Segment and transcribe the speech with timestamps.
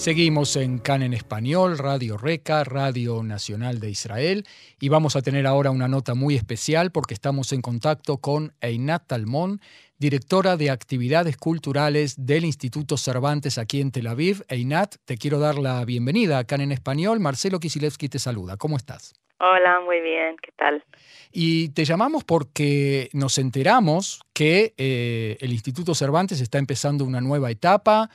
[0.00, 4.46] Seguimos en CAN en español, Radio Reca, Radio Nacional de Israel,
[4.80, 9.06] y vamos a tener ahora una nota muy especial porque estamos en contacto con Einat
[9.06, 9.60] Talmón,
[9.98, 14.42] directora de actividades culturales del Instituto Cervantes aquí en Tel Aviv.
[14.48, 17.20] Einat, te quiero dar la bienvenida a CAN en español.
[17.20, 18.56] Marcelo Kisilevsky te saluda.
[18.56, 19.12] ¿Cómo estás?
[19.38, 20.82] Hola, muy bien, ¿qué tal?
[21.30, 27.50] Y te llamamos porque nos enteramos que eh, el Instituto Cervantes está empezando una nueva
[27.50, 28.08] etapa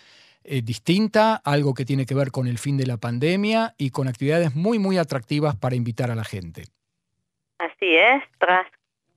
[0.47, 4.07] eh, distinta, algo que tiene que ver con el fin de la pandemia y con
[4.07, 6.63] actividades muy, muy atractivas para invitar a la gente.
[7.57, 8.67] Así es, tras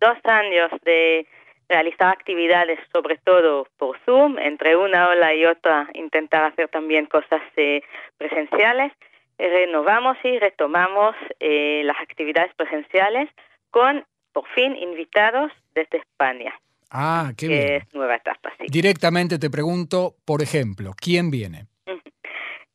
[0.01, 1.27] dos años de
[1.69, 7.43] realizar actividades, sobre todo por Zoom, entre una ola y otra intentar hacer también cosas
[7.57, 7.83] eh,
[8.17, 8.93] presenciales,
[9.39, 13.29] renovamos y retomamos eh, las actividades presenciales
[13.71, 16.59] con, por fin, invitados desde España.
[16.91, 17.73] Ah, qué bien.
[17.75, 18.67] Es nueva etapa, sí.
[18.69, 21.67] Directamente te pregunto, por ejemplo, ¿quién viene?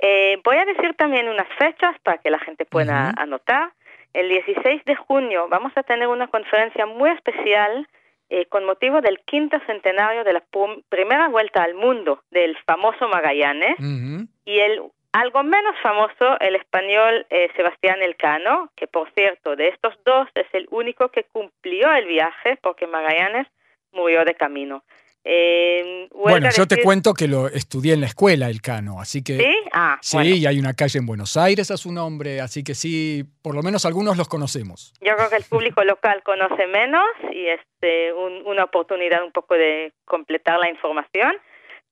[0.05, 3.71] Eh, voy a decir también unas fechas para que la gente pueda anotar.
[4.11, 7.87] El 16 de junio vamos a tener una conferencia muy especial
[8.29, 10.43] eh, con motivo del quinto centenario de la
[10.89, 14.81] primera vuelta al mundo del famoso Magallanes y el
[15.13, 20.47] algo menos famoso, el español eh, Sebastián Elcano, que por cierto de estos dos es
[20.53, 23.47] el único que cumplió el viaje porque Magallanes
[23.93, 24.83] murió de camino.
[25.25, 29.37] Eh, bueno, yo te cuento que lo estudié en la escuela, el Cano, así que...
[29.37, 32.75] Sí, ah, sí y hay una calle en Buenos Aires a su nombre, así que
[32.75, 34.93] sí, por lo menos algunos los conocemos.
[34.99, 38.11] Yo creo que el público local conoce menos y es eh,
[38.45, 41.37] una oportunidad un poco de completar la información.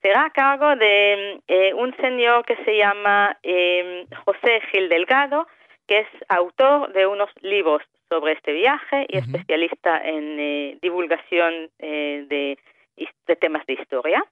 [0.01, 3.37] Será a cargo de eh, un señor que se llama
[4.25, 5.47] José Gil Delgado,
[5.87, 12.25] que es autor de unos libros sobre este viaje y especialista en eh, divulgación eh,
[12.27, 12.57] de,
[13.25, 14.25] de, temas de historia.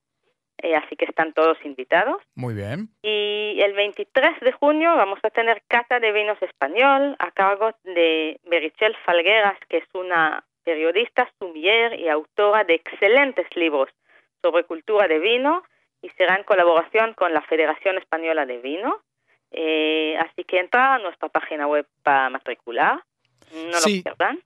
[0.62, 2.22] Eh, así que están todos invitados.
[2.36, 2.90] Muy bien.
[3.02, 8.42] Y el 23 de junio vamos a tener cata de vinos español a cargo de
[8.44, 13.90] Merichel Falgueras, que es una periodista, sumier y autora de excelentes libros
[14.42, 15.64] sobre cultura de vino
[16.02, 19.02] y será en colaboración con la Federación Española de Vino.
[20.20, 23.00] así que entra a nuestra página web para matricular
[23.54, 24.04] no sí,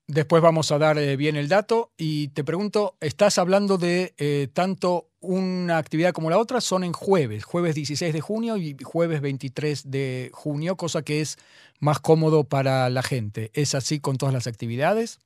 [0.08, 4.48] Después vamos a dar eh, bien el dato y te pregunto, ¿estás hablando de eh,
[4.54, 6.62] tanto una actividad como la otra?
[6.62, 11.38] Son en jueves, jueves 16 de junio y jueves 23 de junio, cosa que es
[11.80, 13.52] más cómodo para la gente.
[13.54, 15.20] ¿Es así con todas las actividades?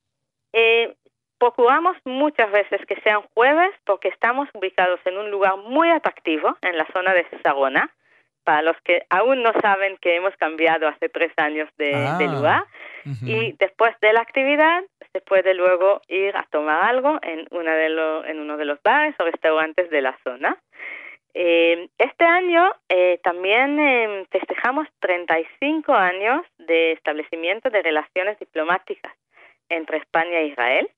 [0.52, 0.96] Eh,
[1.38, 6.76] procuramos muchas veces que sean jueves porque estamos ubicados en un lugar muy atractivo en
[6.76, 7.94] la zona de Sagona.
[8.48, 12.32] Para los que aún no saben que hemos cambiado hace tres años de, de ah.
[12.32, 12.64] lugar,
[13.26, 14.82] y después de la actividad
[15.12, 17.88] se puede luego ir a tomar algo en, una de
[18.30, 20.56] en uno de los bares o restaurantes de la zona.
[21.34, 29.12] Eh, este año eh, también eh, festejamos 35 años de establecimiento de relaciones diplomáticas
[29.68, 30.90] entre España e Israel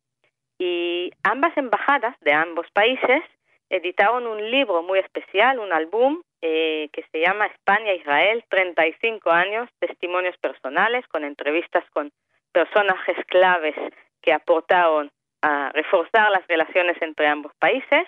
[0.57, 3.25] y ambas embajadas de ambos países
[3.71, 10.37] editaron un libro muy especial, un álbum eh, que se llama España-Israel, 35 años, testimonios
[10.39, 12.13] personales con entrevistas con
[12.53, 13.77] personajes claves
[14.21, 15.11] que aportaron
[15.43, 18.07] a reforzar las relaciones entre ambos países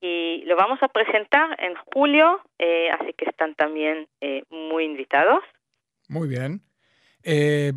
[0.00, 5.42] y lo vamos a presentar en julio, eh, así que están también eh, muy invitados.
[6.08, 6.60] Muy bien.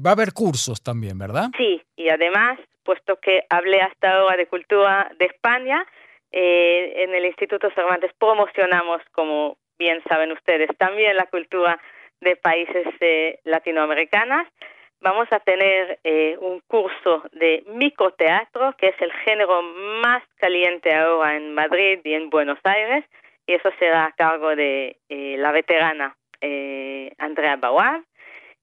[0.05, 1.49] va a haber cursos también, ¿verdad?
[1.57, 5.85] Sí, y además, puesto que hablé hasta ahora de cultura de España,
[6.31, 11.79] en el Instituto Cervantes promocionamos como bien saben ustedes, también la cultura
[12.21, 14.47] de países eh, latinoamericanos.
[14.99, 21.35] Vamos a tener eh, un curso de microteatro, que es el género más caliente ahora
[21.35, 23.05] en Madrid y en Buenos Aires,
[23.45, 26.15] y eso será a cargo de eh, la veterana
[27.19, 28.03] Andrea Bauer.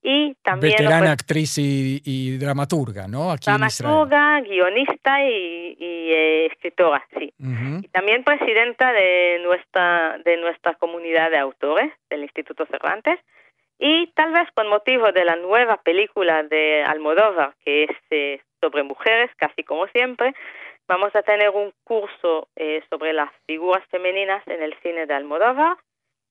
[0.07, 3.33] Y también Veterana actriz y, dramaturga, ¿no?
[3.33, 7.33] Aquí dramaturga, guionista y, eh, escritora, sí.
[7.39, 13.19] Y también presidenta de nuestra, de nuestra comunidad de autores del Instituto Cervantes.
[13.79, 18.83] Y tal vez con motivo de la nueva película de Almodóvar, que es eh, sobre
[18.83, 20.35] mujeres, casi como siempre,
[20.87, 25.79] vamos a tener un curso eh, sobre las figuras femeninas en el cine de Almodóvar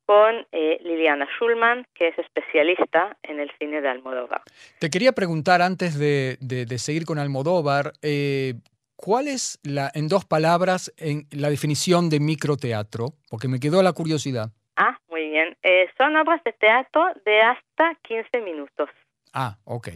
[0.05, 4.41] con eh, Liliana Schulman, que es especialista en el cine de Almodóvar.
[4.79, 6.37] Te quería preguntar antes de,
[6.77, 8.55] seguir con Almodóvar, eh,
[8.95, 13.13] ¿cuál es, la, en dos palabras, en, la definición de microteatro?
[13.29, 14.51] Porque me quedó la curiosidad.
[14.75, 15.55] Ah, muy bien.
[15.63, 18.89] Eh, son obras de teatro de hasta 15 minutos.
[19.33, 19.89] Ah, ok.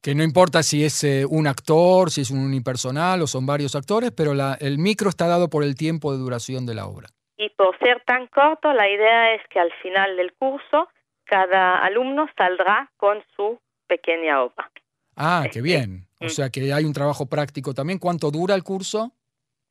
[0.00, 3.74] Que no importa si es eh, un actor, si es un unipersonal o son varios
[3.74, 7.10] actores, pero la, el micro está dado por el tiempo de duración de la obra.
[7.42, 10.88] Y por ser tan corto, la idea es que al final del curso
[11.24, 14.70] cada alumno saldrá con su pequeña obra.
[15.16, 16.06] Ah, qué bien.
[16.20, 16.28] O Mm.
[16.28, 17.98] sea que hay un trabajo práctico también.
[17.98, 19.12] ¿Cuánto dura el curso?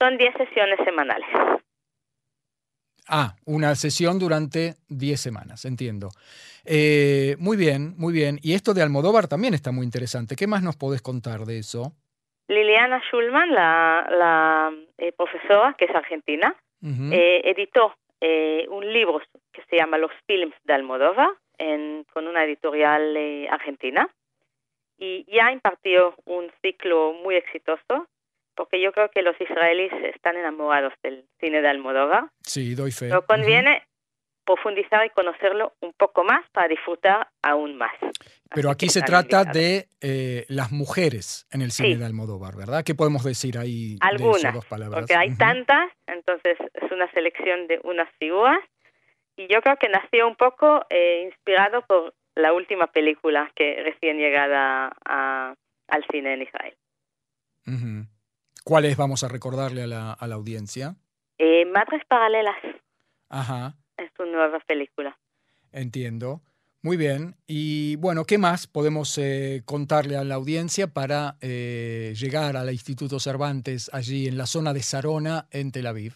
[0.02, 1.28] Son 10 sesiones semanales.
[3.08, 6.10] Ah, una sesión durante 10 semanas, entiendo.
[6.66, 8.40] Eh, muy bien, muy bien.
[8.42, 10.36] Y esto de Almodóvar también está muy interesante.
[10.36, 11.94] ¿Qué más nos podés contar de eso?
[12.48, 19.22] Liliana Schulman, la, la eh, profesora, que es argentina, Eh, editó eh, un libro
[19.52, 24.10] que se llama Los Films de Almodóvar en- con una editorial eh, argentina.
[24.98, 28.08] Y ya impartió un ciclo muy exitoso
[28.56, 33.08] porque yo creo que los israelíes están enamorados del cine de Almodóvar, Sí, doy fe.
[33.08, 33.84] pero conviene
[34.56, 37.94] profundizar y conocerlo un poco más para disfrutar aún más.
[38.50, 39.54] Pero Así aquí se trata invitados.
[39.54, 41.96] de eh, las mujeres en el cine Sí.
[42.00, 42.84] de Almodóvar, ¿verdad?
[42.84, 45.00] ¿Qué podemos decir ahí de esas Algunas, dos palabras?
[45.02, 45.38] porque hay Ujú.
[45.38, 48.58] tantas, entonces es una selección de unas figuras
[49.38, 54.18] y yo creo que nació un poco eh, inspirado por la última película que recién
[54.18, 55.54] llegada a-
[55.90, 56.76] al cine en Israel.
[57.68, 58.08] Ujú.
[58.64, 60.96] ¿Cuáles vamos a recordarle a la, a la audiencia?
[61.38, 62.58] Eh, Madres Paralelas
[63.32, 63.76] Ajá,
[64.24, 65.18] es su nueva película.
[65.72, 66.42] entiendo.
[66.82, 67.36] Muy bien.
[67.46, 73.20] Y bueno, ¿qué más podemos eh, contarle a la audiencia para eh, llegar al Instituto
[73.20, 76.14] Cervantes allí en la zona de Sarona, en Tel Aviv?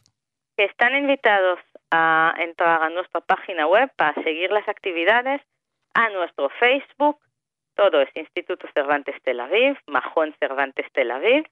[0.56, 1.60] Están invitados
[1.92, 5.42] a entrar a nuestra página web para seguir las actividades,
[5.96, 7.20] a nuestro Facebook,
[7.76, 11.46] todo es Instituto Cervantes Tel Aviv, Majón Cervantes Tel Aviv,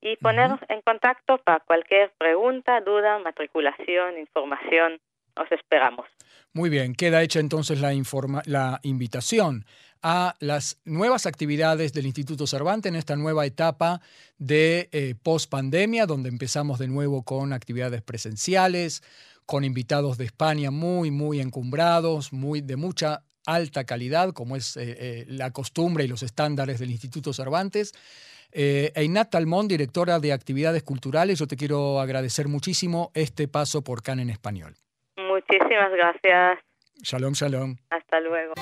[0.00, 5.00] y ponernos en contacto para cualquier pregunta, duda, matriculación, información.
[5.36, 6.06] Os esperamos.
[6.52, 9.66] Muy bien, queda hecha entonces la, informa- la invitación
[10.02, 14.00] a las nuevas actividades del Instituto Cervantes en esta nueva etapa
[14.38, 19.02] de eh, post-pandemia, donde empezamos de nuevo con actividades presenciales,
[19.44, 24.96] con invitados de España muy, muy encumbrados, muy, de mucha alta calidad, como es eh,
[24.98, 27.92] eh, la costumbre y los estándares del Instituto Cervantes.
[28.52, 34.02] Eh, Einat Talmón, directora de actividades culturales, yo te quiero agradecer muchísimo este paso por
[34.02, 34.76] CAN en español.
[35.48, 36.58] Muchísimas gracias.
[37.02, 37.76] Shalom, shalom.
[37.90, 38.54] Hasta luego.